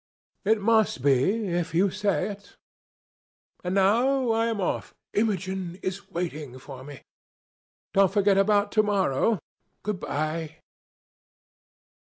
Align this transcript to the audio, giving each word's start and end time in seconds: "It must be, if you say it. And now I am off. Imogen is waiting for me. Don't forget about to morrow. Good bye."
"It 0.45 0.59
must 0.59 1.03
be, 1.03 1.45
if 1.49 1.75
you 1.75 1.91
say 1.91 2.27
it. 2.31 2.55
And 3.63 3.75
now 3.75 4.31
I 4.31 4.47
am 4.47 4.59
off. 4.59 4.95
Imogen 5.13 5.77
is 5.83 6.09
waiting 6.09 6.57
for 6.57 6.83
me. 6.83 7.03
Don't 7.93 8.11
forget 8.11 8.35
about 8.39 8.71
to 8.71 8.81
morrow. 8.81 9.37
Good 9.83 9.99
bye." 9.99 10.55